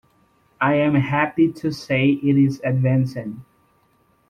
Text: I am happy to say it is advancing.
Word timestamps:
I 0.59 0.77
am 0.77 0.95
happy 0.95 1.53
to 1.53 1.71
say 1.71 2.07
it 2.07 2.35
is 2.35 2.59
advancing. 2.63 3.45